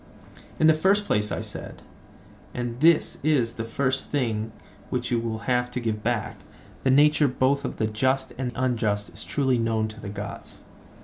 [0.57, 4.51] In the first place, I said—and this is the first thing
[4.89, 9.23] which you will have to give back—the nature both of the just and unjust is
[9.23, 10.61] truly known to the gods.